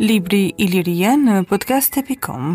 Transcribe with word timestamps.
Libri 0.00 0.44
i 0.58 0.66
Liria 0.70 1.16
në 1.18 1.40
podcast 1.50 1.96
pikom 2.06 2.52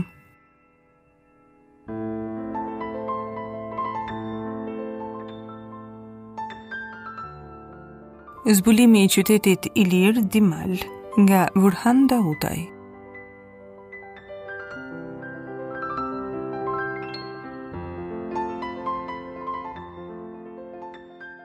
Zbulimi 8.60 9.02
i 9.04 9.12
qytetit 9.12 9.68
i 9.76 9.84
Lirë 9.92 10.24
Dimal 10.38 10.78
nga 11.26 11.42
Vurhan 11.58 12.06
Dautaj 12.08 12.56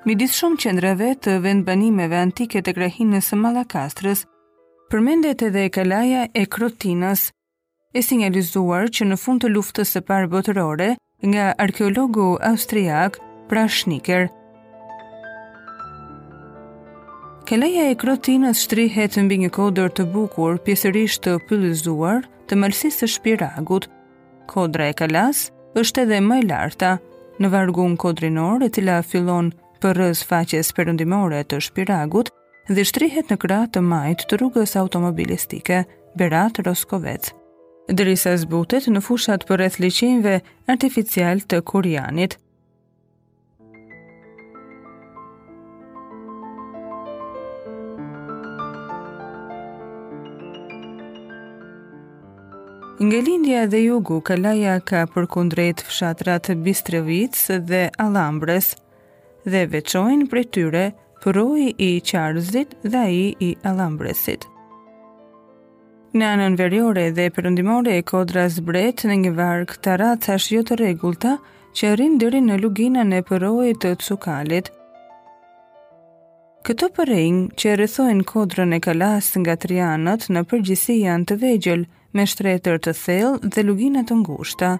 Midis 0.06 0.38
shumë 0.38 0.62
qendrave 0.62 1.10
të 1.26 1.40
vendbanimeve 1.50 2.22
antike 2.22 2.62
të 2.62 2.78
krahinës 2.78 3.34
së 3.34 3.42
Malakastrës, 3.46 4.28
përmendet 4.92 5.42
edhe 5.44 5.62
e 5.66 5.72
kalaja 5.72 6.20
e 6.34 6.46
Krotinës, 6.48 7.26
e 7.96 8.00
sinjalizuar 8.04 8.88
që 8.94 9.04
në 9.10 9.18
fund 9.20 9.42
të 9.44 9.50
luftës 9.52 9.90
së 9.94 10.00
parë 10.08 10.30
botërore 10.32 10.94
nga 11.32 11.50
arkeologu 11.64 12.28
austriak 12.50 13.18
Pra 13.50 13.64
Schnicker. 13.72 14.28
Kalaja 17.48 17.86
e 17.92 17.96
Krotinës 18.00 18.64
shtrihet 18.64 19.16
mbi 19.24 19.38
një 19.44 19.52
kodër 19.56 19.92
të 19.98 20.08
bukur, 20.12 20.58
pjesërisht 20.64 21.22
të 21.24 21.36
pëllizuar 21.48 22.24
të 22.48 22.56
malësisë 22.60 22.98
së 23.02 23.10
shpiragut. 23.14 23.88
Kodra 24.52 24.88
e 24.92 24.96
kalas 24.96 25.46
është 25.76 26.04
edhe 26.06 26.20
më 26.24 26.42
e 26.42 26.48
larta 26.48 26.94
në 27.38 27.52
vargun 27.52 27.96
kodrinor 28.04 28.64
e 28.64 28.70
cila 28.76 29.00
fillon 29.04 29.50
për 29.84 30.00
rëz 30.02 30.24
faqes 30.28 30.72
përëndimore 30.76 31.42
të 31.52 31.60
shpiragut 31.68 32.32
dhe 32.68 32.84
shtrihet 32.84 33.30
në 33.32 33.36
krah 33.40 33.62
të 33.72 33.80
majt 33.84 34.26
të 34.28 34.36
rrugës 34.42 34.74
automobilistike 34.76 35.78
Berat 36.20 36.58
Roskovec. 36.66 37.30
Dërisa 37.88 38.34
zbutet 38.44 38.88
në 38.92 39.00
fushat 39.00 39.46
për 39.48 39.56
rreth 39.64 40.42
artificial 40.68 41.40
të 41.40 41.62
kurianit, 41.62 42.38
Nga 52.98 53.18
lindja 53.22 53.60
dhe 53.70 53.78
jugu, 53.78 54.16
kalaja 54.26 54.80
ka 54.82 55.04
përkundrejt 55.06 55.84
fshatrat 55.86 56.48
Bistrevic 56.66 57.36
dhe 57.68 57.92
Alambres 58.02 58.72
dhe 59.46 59.60
veqojnë 59.70 60.26
për 60.32 60.42
tyre 60.50 60.82
përoj 61.24 61.62
i 61.78 61.86
qarëzit 62.08 62.74
dhe 62.92 63.02
i 63.12 63.22
i 63.42 63.48
alambresit. 63.68 64.46
Në 66.18 66.28
anën 66.34 66.56
verjore 66.60 67.08
dhe 67.16 67.24
përëndimore 67.36 67.96
e 68.00 68.04
kodra 68.10 68.44
zbret 68.54 69.02
në 69.08 69.16
një 69.22 69.32
varkë 69.38 69.78
të 69.86 69.96
racash 70.02 70.46
jo 70.54 70.62
të 70.70 70.78
regullta 70.82 71.34
që 71.78 71.92
rinë 72.00 72.20
dëri 72.22 72.40
në 72.46 72.58
lugina 72.62 73.04
në 73.08 73.22
përoj 73.28 73.68
të 73.82 73.92
cukalit. 74.06 74.70
Këto 76.66 76.88
përrejnë 76.96 77.56
që 77.60 77.74
rëthojnë 77.80 78.24
kodrën 78.30 78.74
e 78.76 78.80
kalas 78.86 79.30
nga 79.40 79.54
trianët 79.62 80.28
në 80.34 80.42
përgjisi 80.50 80.98
janë 81.02 81.28
të 81.30 81.38
vegjël 81.44 81.86
me 82.18 82.24
shtretër 82.28 82.80
të 82.86 82.94
thellë 83.04 83.52
dhe 83.54 83.64
luginat 83.68 84.08
të 84.10 84.16
ngushta 84.22 84.72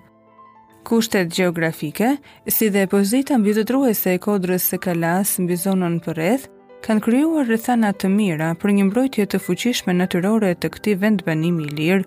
kushtet 0.89 1.35
gjeografike, 1.37 2.15
si 2.57 2.69
dhe 2.73 2.87
pozita 2.95 3.37
mbi 3.39 3.53
të 3.53 3.65
e 4.13 4.19
kodrës 4.27 4.69
së 4.71 4.79
kalas 4.81 5.35
mbi 5.39 5.57
zonën 5.65 5.99
për 6.05 6.15
redh, 6.17 6.45
kanë 6.87 7.03
kryuar 7.05 7.45
rëthanat 7.47 7.97
të 8.01 8.09
mira 8.09 8.55
për 8.57 8.71
një 8.77 8.85
mbrojtje 8.89 9.25
të 9.29 9.39
fuqishme 9.47 9.93
natyrore 9.99 10.55
të 10.57 10.69
këti 10.77 10.95
vend 11.03 11.23
banimi 11.27 11.65
i 11.65 11.75
lirë. 11.79 12.05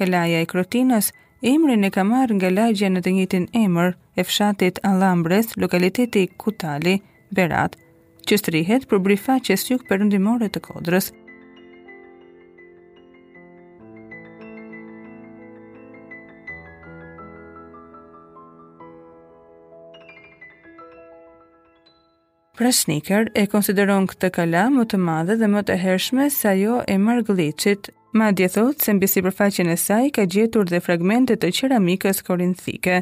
Kalaja 0.00 0.40
e 0.40 0.46
Krotinës, 0.48 1.12
Emri 1.44 1.72
në 1.80 1.88
kamar 1.92 2.28
nga 2.36 2.48
lajgje 2.52 2.88
në 2.90 3.00
të 3.04 3.10
njëtin 3.18 3.46
emër 3.64 3.94
e 4.20 4.24
fshatit 4.28 4.80
Alambres, 4.88 5.46
lokaliteti 5.56 6.26
Kutali, 6.40 6.98
Berat, 7.30 7.76
që 8.26 8.38
strihet 8.42 8.86
për 8.90 8.98
brifa 9.04 9.36
që 9.46 9.56
sjuk 9.62 9.84
për 9.86 10.02
ndimore 10.08 10.48
të 10.50 10.60
kodrës. 10.64 11.10
Pra 22.60 22.68
Sniker 22.76 23.30
e 23.40 23.46
konsideron 23.48 24.04
këtë 24.10 24.28
kala 24.36 24.66
më 24.74 24.82
të 24.92 24.98
madhe 25.00 25.38
dhe 25.40 25.48
më 25.48 25.62
të 25.70 25.76
hershme 25.80 26.26
sa 26.34 26.50
jo 26.58 26.74
e 26.92 26.98
marrë 27.06 27.24
glicit, 27.30 27.88
ma 28.12 28.32
djetho 28.36 28.66
se 28.84 28.92
mbisi 28.98 29.22
përfaqen 29.24 29.70
e 29.70 29.78
saj 29.80 30.10
ka 30.18 30.26
gjetur 30.34 30.68
dhe 30.68 30.82
fragmentet 30.88 31.40
të 31.40 31.54
qeramikës 31.60 32.20
korinthike. 32.28 32.98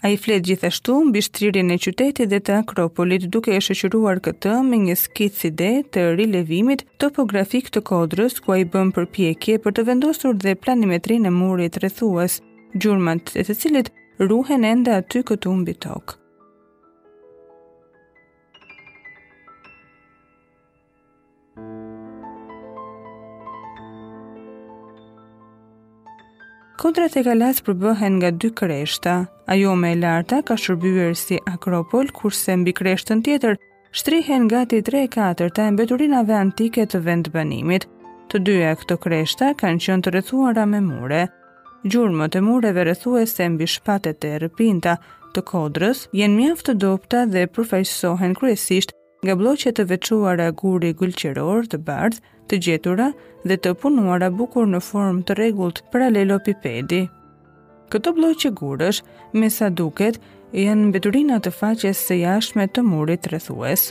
A 0.00 0.08
i 0.08 0.16
fletë 0.16 0.46
gjithashtu 0.48 0.94
në 1.04 1.10
bishtririn 1.12 1.72
e 1.74 1.76
qytetit 1.84 2.30
dhe 2.32 2.38
të 2.44 2.54
akropolit 2.62 3.26
duke 3.34 3.52
e 3.52 3.58
shëqyruar 3.64 4.22
këtë 4.24 4.54
me 4.70 4.78
një 4.84 4.96
skitës 4.96 5.42
ide 5.50 5.68
të 5.92 6.06
rilevimit 6.20 6.86
topografik 7.04 7.68
të 7.74 7.82
kodrës 7.90 8.38
ku 8.46 8.56
a 8.56 8.60
i 8.62 8.68
bëm 8.72 8.94
përpjekje 8.96 9.58
për 9.66 9.76
të 9.80 9.86
vendosur 9.90 10.38
dhe 10.44 10.56
planimetrin 10.64 11.28
e 11.28 11.34
murit 11.40 11.76
rëthuas, 11.84 12.40
gjurmat 12.80 13.36
e 13.36 13.44
të 13.44 13.58
cilit 13.60 13.92
ruhen 14.24 14.64
enda 14.72 14.96
aty 15.02 15.20
këtu 15.30 15.52
mbi 15.60 15.76
tokë. 15.84 16.19
Kodrat 26.80 27.12
e 27.20 27.20
galas 27.22 27.58
përbëhen 27.64 28.14
nga 28.18 28.28
dy 28.40 28.48
kreshta. 28.56 29.12
Ajo 29.52 29.74
me 29.76 29.90
e 29.92 29.96
larta 30.00 30.38
ka 30.48 30.54
shërbyer 30.56 31.10
si 31.14 31.36
akropol, 31.52 32.08
kurse 32.18 32.54
mbi 32.56 32.72
kreshtën 32.78 33.20
tjetër, 33.26 33.58
shtrihen 33.98 34.46
nga 34.46 34.62
ti 34.70 34.78
3-4 34.86 35.50
të 35.58 35.66
embeturinave 35.70 36.32
antike 36.44 36.86
të 36.88 37.02
vendbanimit. 37.06 37.84
Të 38.32 38.36
dyja 38.46 38.70
këto 38.80 38.96
kreshta 39.04 39.50
kanë 39.60 39.82
qënë 39.86 40.04
të 40.06 40.14
rëthuara 40.16 40.64
me 40.72 40.80
mure. 40.88 41.20
Gjurëmë 41.84 42.30
të 42.32 42.42
mureve 42.48 42.86
rëthu 42.88 43.12
e 43.20 43.26
se 43.34 43.44
mbi 43.52 43.68
shpatet 43.74 44.24
e 44.24 44.32
rëpinta 44.46 44.96
të 45.36 45.44
kodrës, 45.52 46.06
jenë 46.16 46.36
mjaftë 46.40 46.68
të 46.72 46.76
dopta 46.86 47.26
dhe 47.34 47.44
përfajsohen 47.58 48.32
kryesisht 48.40 48.96
nga 49.20 49.36
bloqet 49.36 49.76
të 49.76 49.84
vequara 49.92 50.48
guri 50.64 50.94
gulqeror 51.02 51.68
të 51.68 51.76
bardhë 51.92 52.24
të 52.50 52.58
gjetura 52.66 53.06
dhe 53.46 53.56
të 53.64 53.74
punuara 53.82 54.30
bukur 54.40 54.66
në 54.72 54.80
formë 54.86 55.22
të 55.28 55.36
rregullt 55.38 55.80
paralelopipedi. 55.92 57.04
Këto 57.92 58.12
bloqe 58.18 58.50
gurësh, 58.60 59.02
me 59.38 59.50
sa 59.54 59.70
duket, 59.70 60.18
janë 60.64 60.90
mbeturina 60.90 61.40
të 61.46 61.54
faqes 61.62 62.04
së 62.10 62.20
jashtme 62.24 62.68
të 62.74 62.86
murit 62.90 63.30
rrethues. 63.32 63.90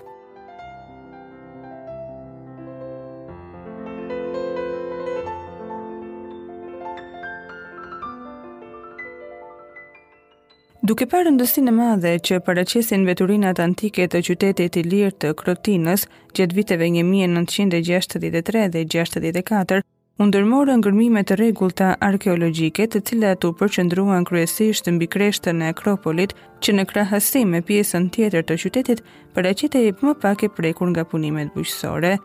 Duke 10.79 11.09
parë 11.11 11.25
rëndësi 11.27 11.59
në 11.65 11.71
madhe 11.75 12.11
që 12.23 12.37
paracisin 12.47 13.01
veturinat 13.03 13.59
antike 13.59 14.05
të 14.07 14.21
qytetit 14.23 14.77
i 14.79 14.83
lirë 14.87 15.11
të 15.19 15.33
Krotinës 15.41 16.05
gjëtë 16.37 16.55
viteve 16.55 16.87
1963 17.03 18.61
dhe 18.71 18.85
64, 18.93 19.81
undërmorë 20.23 20.77
ngërmime 20.79 21.25
të 21.27 21.35
regull 21.41 21.75
të 21.75 21.89
arkeologike 22.09 22.87
të 22.93 23.01
cilat 23.09 23.43
u 23.43 23.51
përqëndruan 23.59 24.23
kryesisht 24.29 24.87
në 24.93 25.01
bikreshtën 25.03 25.59
e 25.67 25.73
Akropolit 25.75 26.31
që 26.63 26.77
në 26.79 26.87
krahasim 26.93 27.51
me 27.51 27.59
pjesën 27.67 28.07
tjetër 28.15 28.47
të 28.47 28.59
qytetit 28.63 29.03
paracit 29.35 29.75
e 29.75 29.83
më 29.99 30.15
pak 30.23 30.47
e 30.47 30.49
prekur 30.61 30.95
nga 30.95 31.03
punimet 31.03 31.51
bujqësore. 31.59 32.15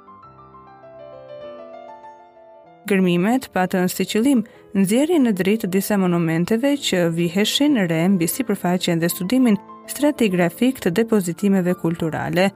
Gërmimet 2.87 3.49
patën 3.55 3.89
së 3.91 4.05
qëllim 4.13 4.45
nxjerrje 4.75 5.21
në 5.23 5.31
drejt 5.39 5.63
të 5.65 5.69
disa 5.71 5.95
monumenteve 6.03 6.73
që 6.83 7.05
viheshin 7.15 7.77
re 7.91 8.01
mbi 8.11 8.27
sipërfaqen 8.27 8.99
dhe 9.03 9.07
studimin 9.13 9.55
stratigrafik 9.87 10.81
të 10.83 10.91
depozitimeve 10.99 11.77
kulturale. 11.83 12.49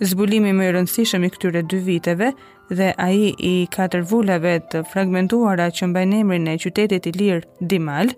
Zbulimi 0.00 0.54
më 0.56 0.68
i 0.68 0.68
rëndësishëm 0.76 1.26
i 1.26 1.30
këtyre 1.34 1.64
dy 1.68 1.80
viteve 1.88 2.28
dhe 2.70 2.92
ai 3.04 3.34
i 3.44 3.54
katër 3.74 4.06
vulave 4.12 4.54
të 4.72 4.84
fragmentuara 4.92 5.66
që 5.76 5.90
mbajnë 5.90 6.22
emrin 6.24 6.46
e 6.52 6.54
qytetit 6.62 7.10
i 7.10 7.14
lirë 7.18 7.66
Dimal, 7.72 8.14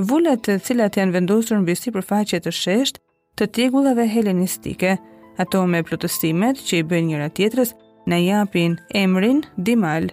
vulat 0.00 0.44
të 0.46 0.58
cilat 0.68 0.96
janë 1.00 1.16
vendosur 1.18 1.60
mbi 1.64 1.74
sipërfaqe 1.76 2.40
të 2.46 2.54
shesht 2.56 3.02
të 3.36 3.50
tjegullave 3.56 4.06
helenistike, 4.08 4.94
ato 5.36 5.66
me 5.66 5.82
plotësimet 5.90 6.62
që 6.62 6.80
i 6.80 6.86
bëjnë 6.88 7.08
njëra 7.12 7.28
tjetrës, 7.36 7.74
në 8.10 8.18
japin 8.28 8.78
emrin 9.02 9.42
Dimal 9.58 10.08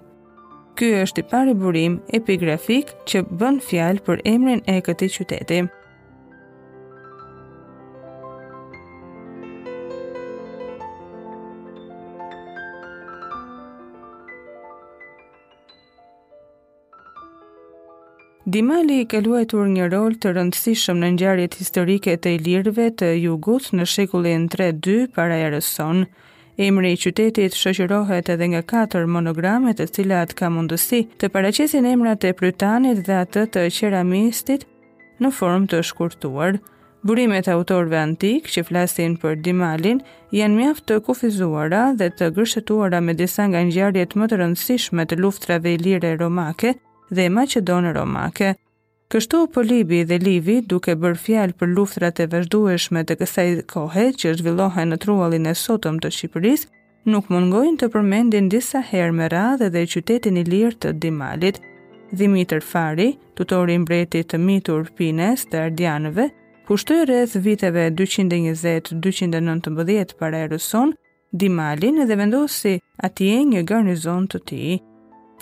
Ky 0.77 0.91
është 1.01 1.23
i 1.23 1.25
pari 1.29 1.53
burim 1.61 1.93
epigrafik 2.17 2.91
që 3.09 3.23
bën 3.41 3.55
fjalë 3.67 4.03
për 4.07 4.19
emrin 4.31 4.59
e 4.69 4.75
këtij 4.85 5.09
qyteti. 5.15 5.55
Dimali 18.55 18.99
i 19.01 19.07
ka 19.11 19.23
luajtur 19.25 19.65
një 19.73 19.89
rol 19.95 20.13
të 20.23 20.35
rëndësishëm 20.37 21.01
në 21.01 21.09
ngjarjet 21.17 21.57
historike 21.63 22.13
të 22.21 22.37
Ilirëve 22.37 22.89
të 23.01 23.09
Jugut 23.25 23.73
në 23.75 23.89
shekullin 23.95 24.45
3-2 24.53 25.01
para 25.17 25.41
erës 25.49 25.73
sonë. 25.79 26.05
Emri 26.57 26.91
i 26.95 26.97
qytetit 26.99 27.53
shoqërohet 27.57 28.29
edhe 28.33 28.45
nga 28.51 28.63
katër 28.71 29.03
monogramet 29.15 29.77
të 29.77 29.85
cilat 29.97 30.31
ka 30.39 30.47
mundësi 30.53 31.03
të 31.21 31.29
paraqesin 31.35 31.85
emrat 31.89 32.25
e 32.25 32.31
prytanit 32.39 33.03
dhe 33.05 33.17
atë 33.19 33.43
të 33.53 33.65
qeramistit 33.77 34.65
në 35.21 35.29
formë 35.39 35.69
të 35.73 35.83
shkurtuar. 35.91 36.57
Burimet 37.05 37.45
e 37.45 37.53
autorëve 37.53 37.99
antik 38.01 38.49
që 38.55 38.63
flasin 38.71 39.13
për 39.21 39.37
Dimalin 39.45 40.01
janë 40.39 40.57
mjaft 40.59 40.87
të 40.89 40.97
kufizuara 41.07 41.83
dhe 42.01 42.09
të 42.17 42.31
gërshetuara 42.39 43.03
me 43.05 43.13
disa 43.21 43.45
nga 43.51 43.61
ngjarjet 43.69 44.17
më 44.17 44.27
të 44.33 44.41
rëndësishme 44.41 45.05
të 45.11 45.21
luftrave 45.21 45.75
ilire 45.77 46.15
romake 46.23 46.73
dhe 47.13 47.29
maqedone 47.37 47.93
romake. 48.01 48.55
Kështu 49.13 49.37
Polibi 49.55 50.01
dhe 50.07 50.17
Livi, 50.19 50.57
duke 50.71 50.91
bërë 51.03 51.19
fjalë 51.25 51.53
për 51.59 51.67
luftrat 51.75 52.17
e 52.19 52.25
vazhdueshme 52.31 53.03
të 53.07 53.13
kësaj 53.21 53.45
kohe 53.73 54.01
që 54.21 54.33
zhvillohen 54.41 54.91
në 54.91 54.97
truallin 55.05 55.47
e 55.47 55.53
sotëm 55.55 55.95
të 56.03 56.09
Shqipërisë, 56.15 56.67
nuk 57.13 57.29
mungojnë 57.31 57.79
të 57.79 57.85
përmendin 57.93 58.49
disa 58.51 58.79
herë 58.89 59.15
me 59.19 59.25
radhë 59.33 59.67
dhe 59.77 59.85
qytetin 59.93 60.39
i 60.41 60.43
lirë 60.51 60.79
të 60.83 60.89
Dimalit. 61.05 61.55
Dimitër 62.23 62.61
Fari, 62.73 63.07
tutori 63.39 63.71
i 63.79 63.81
mbretit 63.85 64.25
të 64.33 64.37
mitur 64.49 64.81
Pines 64.99 65.39
të 65.47 65.55
Ardianëve, 65.69 66.25
pushtoi 66.67 66.99
rreth 67.07 67.35
viteve 67.47 67.83
220-219 68.03 70.17
para 70.19 70.37
erës 70.49 70.65
son 70.75 70.89
Dimalin 71.31 71.97
dhe 72.11 72.15
vendosi 72.25 72.73
atje 73.09 73.37
një 73.55 73.61
garnizon 73.71 74.23
të 74.35 74.39
tij. 74.51 74.75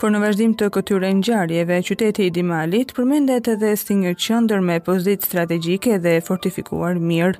Por 0.00 0.10
në 0.12 0.18
vazhdim 0.20 0.50
të 0.60 0.66
këtyre 0.76 1.08
ngjarjeve, 1.16 1.76
qyteti 1.88 2.26
i 2.28 2.32
Dimalit 2.36 2.90
përmendet 2.96 3.46
edhe 3.48 3.70
si 3.80 3.94
një 3.96 4.10
qendër 4.20 4.60
me 4.60 4.74
pozitë 4.84 5.24
strategjike 5.24 5.96
dhe 6.04 6.12
fortifikuar 6.26 6.98
mirë. 7.00 7.38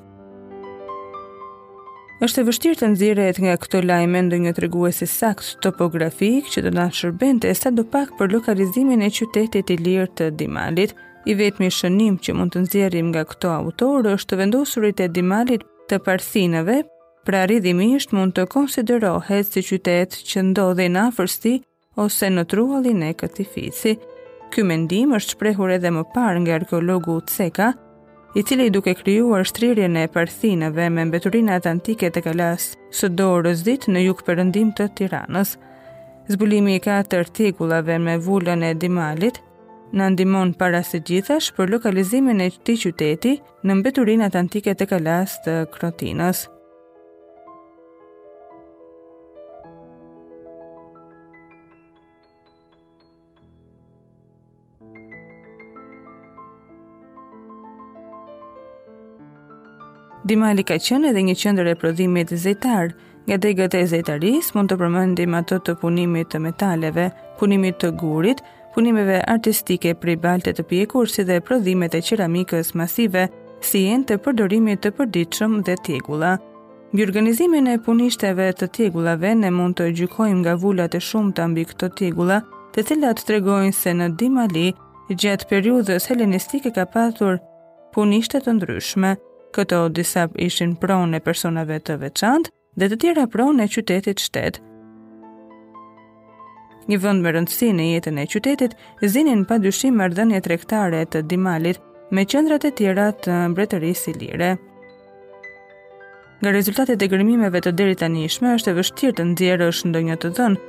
Është 2.24 2.40
e 2.40 2.44
vështirë 2.48 2.78
të 2.80 2.88
nxirret 2.94 3.40
nga 3.44 3.58
këto 3.60 3.82
lajme 3.84 4.22
ndonjë 4.30 4.54
tregues 4.56 5.02
i 5.04 5.08
sakt 5.18 5.50
topografik 5.66 6.48
që 6.54 6.64
do 6.64 6.72
na 6.78 6.86
shërbente 6.96 7.52
sa 7.60 7.74
do 7.76 7.84
pak 7.92 8.16
për 8.16 8.32
lokalizimin 8.38 9.04
e 9.04 9.12
qytetit 9.18 9.74
i 9.74 9.78
lirë 9.84 10.08
të 10.16 10.30
Dimalit. 10.40 10.96
I 11.28 11.34
vetmi 11.36 11.68
shënim 11.68 12.16
që 12.24 12.38
mund 12.38 12.54
të 12.56 12.64
nxjerrim 12.64 13.12
nga 13.12 13.26
këto 13.34 13.52
autorë 13.58 14.16
është 14.16 14.40
vendosurit 14.40 15.04
e 15.04 15.10
Dimalit 15.18 15.68
të 15.92 16.00
parsinave, 16.08 16.80
pra 17.26 17.44
rridhimisht 17.44 18.16
mund 18.16 18.32
të 18.32 18.48
konsiderohet 18.56 19.52
si 19.52 19.60
qytet 19.70 20.16
që 20.30 20.46
ndodhi 20.50 20.88
në 20.96 21.04
afërsi 21.10 21.58
ose 21.96 22.28
në 22.30 22.44
truallin 22.50 23.02
e 23.08 23.12
këti 23.16 23.46
fici. 23.48 23.96
Ky 24.52 24.64
mendim 24.66 25.14
është 25.16 25.36
shprehur 25.36 25.72
edhe 25.74 25.90
më 25.92 26.04
parë 26.14 26.42
nga 26.44 26.54
arkeologu 26.60 27.18
Tseka, 27.28 27.72
i 28.36 28.42
cili 28.44 28.66
duke 28.70 28.92
kryuar 28.98 29.46
shtrirjen 29.48 29.96
e 29.96 30.06
parthinëve 30.12 30.90
me 30.92 31.06
mbeturinat 31.08 31.66
antike 31.70 32.10
të 32.12 32.22
kalas 32.28 32.70
së 32.92 33.08
do 33.18 33.30
rëzdit 33.46 33.88
në 33.88 34.04
juk 34.06 34.20
përëndim 34.26 34.74
të 34.76 34.90
tiranës. 34.98 35.56
Zbulimi 36.28 36.76
i 36.76 36.80
ka 36.84 37.00
të 37.02 37.24
me 38.02 38.18
vullën 38.26 38.62
e 38.70 38.74
dimalit, 38.74 39.40
në 39.94 40.02
andimon 40.04 40.52
para 40.58 40.82
së 40.82 41.00
gjithash 41.06 41.52
për 41.56 41.70
lokalizimin 41.76 42.40
e 42.40 42.50
këtij 42.50 42.80
qyteti 42.84 43.38
në 43.64 43.74
mbeturinat 43.80 44.34
antike 44.36 44.74
të 44.74 44.86
kalas 44.92 45.38
të 45.46 45.68
krotinës. 45.78 46.48
Dimali 60.26 60.64
ka 60.66 60.74
qenë 60.82 61.12
edhe 61.12 61.20
një 61.22 61.34
qendër 61.38 61.68
e 61.70 61.72
prodhimit 61.78 62.32
zejtar. 62.44 62.88
Nga 63.30 63.36
degët 63.42 63.74
e 63.78 63.82
zejtaris 63.92 64.48
mund 64.56 64.72
të 64.72 64.78
përmendim 64.80 65.34
ato 65.38 65.60
të 65.62 65.76
punimit 65.78 66.32
të 66.32 66.40
metaleve, 66.42 67.04
punimit 67.38 67.76
të 67.78 67.92
gurit, 68.00 68.40
punimeve 68.74 69.20
artistike 69.34 69.92
për 70.02 70.16
balte 70.24 70.50
të 70.50 70.64
pjekur 70.70 71.10
si 71.12 71.22
dhe 71.28 71.36
prodhimet 71.46 71.94
e 71.94 72.00
qeramikës 72.08 72.72
masive, 72.80 73.28
si 73.68 73.84
jenë 73.86 74.08
të 74.08 74.16
përdorimit 74.26 74.82
të 74.82 74.90
përditshëm 74.98 75.54
dhe 75.68 75.76
tjegula. 75.86 76.32
Mbi 76.90 77.06
organizimin 77.06 77.70
e 77.70 77.78
punishteve 77.86 78.48
të 78.58 78.70
tegullave 78.80 79.30
ne 79.44 79.52
mund 79.54 79.78
të 79.78 79.86
gjykojmë 80.00 80.40
nga 80.42 80.56
vulat 80.64 80.98
e 80.98 81.02
shumta 81.10 81.46
mbi 81.52 81.68
këto 81.70 81.92
tegulla, 82.02 82.40
të 82.74 82.82
cilat 82.90 83.22
tregojnë 83.30 83.74
se 83.82 83.94
në 83.94 84.10
Dimali 84.18 84.72
gjatë 85.14 85.46
periudhës 85.54 86.10
helenistike 86.10 86.74
ka 86.80 86.86
pasur 86.98 87.38
punishte 87.94 88.42
të 88.42 88.58
ndryshme. 88.58 89.14
Këto 89.54 89.88
disa 89.92 90.28
ishin 90.38 90.74
pronë 90.80 91.18
e 91.18 91.22
personave 91.24 91.78
të 91.80 91.96
veçantë 92.02 92.50
dhe 92.80 92.88
të 92.90 92.98
tjera 93.02 93.26
pronë 93.32 93.64
e 93.64 93.70
qytetit 93.72 94.20
shtetë. 94.22 94.60
Një 96.86 96.98
vënd 97.02 97.24
me 97.24 97.32
rëndësi 97.34 97.68
në 97.74 97.84
jetën 97.92 98.18
e 98.22 98.26
qytetit, 98.30 98.76
zinin 99.10 99.44
pa 99.44 99.56
dyshim 99.58 99.96
mërdënje 99.98 100.40
trektare 100.46 101.02
të 101.10 101.24
dimalit 101.30 101.80
me 102.14 102.22
qëndrat 102.24 102.66
e 102.66 102.70
tjera 102.78 103.08
të 103.24 103.40
mbretëri 103.54 103.90
si 103.98 104.14
lire. 104.14 104.52
Nga 106.42 106.52
rezultatet 106.52 107.02
e 107.02 107.08
gërmimeve 107.10 107.62
të 107.64 107.72
deri 107.72 107.96
tani 107.96 108.26
ishme, 108.28 108.52
është 108.58 108.70
e 108.70 108.76
vështirë 108.78 109.16
të 109.18 109.26
ndjerë 109.32 109.68
është 109.72 109.90
ndonjë 109.90 110.16
të 110.22 110.30
dhënë, 110.36 110.62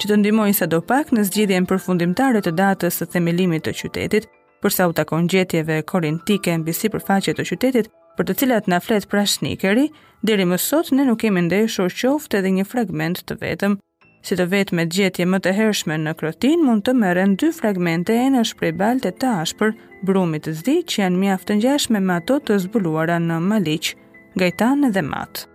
që 0.00 0.08
të 0.08 0.16
ndimojnë 0.22 0.56
sa 0.60 0.66
do 0.70 0.80
pak 0.80 1.10
në 1.12 1.26
zgjidhjen 1.28 1.66
përfundimtare 1.68 2.40
të 2.40 2.54
datës 2.62 3.02
të 3.02 3.10
themelimit 3.12 3.66
të 3.66 3.74
qytetit, 3.82 4.30
përsa 4.64 4.86
u 4.88 4.94
takon 4.96 5.28
gjetjeve 5.28 5.82
korintike 5.82 6.56
mbi 6.62 6.72
sipërfaqe 6.72 7.34
të 7.36 7.44
qytetit 7.50 7.90
për 8.20 8.26
të 8.28 8.34
cilat 8.42 8.66
na 8.68 8.76
flet 8.84 9.06
pra 9.08 9.22
Snikeri, 9.24 9.86
deri 10.28 10.44
më 10.44 10.58
sot 10.60 10.90
ne 10.92 11.06
nuk 11.08 11.22
kemi 11.22 11.40
ndeshur 11.46 11.88
qoftë 11.88 12.40
edhe 12.42 12.50
një 12.56 12.64
fragment 12.68 13.22
të 13.24 13.38
vetëm. 13.40 13.78
Si 14.20 14.36
të 14.36 14.44
vetë 14.52 14.76
me 14.76 14.84
gjetje 14.96 15.24
më 15.24 15.40
të 15.40 15.54
hershme 15.56 15.96
në 16.02 16.12
krotin, 16.20 16.60
mund 16.68 16.84
të 16.84 16.92
mërën 17.00 17.38
dy 17.40 17.48
fragmente 17.56 18.12
e 18.12 18.26
në 18.34 18.42
shprej 18.50 18.74
balte 18.82 19.14
të 19.16 19.30
ashpër, 19.44 19.72
brumit 20.04 20.44
të 20.44 20.52
zdi 20.60 20.76
që 20.92 21.06
janë 21.06 21.22
mjaftë 21.24 21.56
njashme 21.64 22.04
me 22.04 22.18
ato 22.20 22.36
të 22.44 22.60
zbuluara 22.66 23.16
në 23.24 23.40
maliq, 23.48 23.94
Gajtan 24.38 24.90
dhe 24.94 25.02
Matë. 25.08 25.49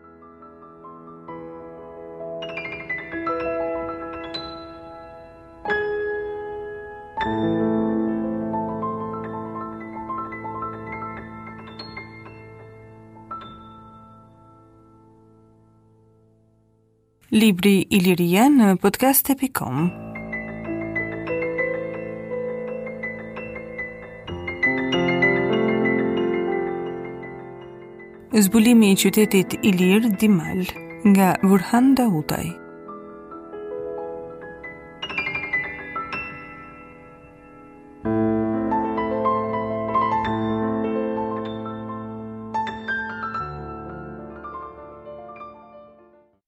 Libri 17.34 17.80
i 17.90 18.00
Lirije 18.06 18.44
në 18.54 18.68
podcast.com 18.84 19.88
Zbulimi 28.46 28.92
i 28.94 29.00
qytetit 29.02 29.58
Ilir 29.66 30.06
Dimal 30.22 30.62
nga 31.16 31.32
Vurhan 31.50 31.96
Dautaj 31.98 32.65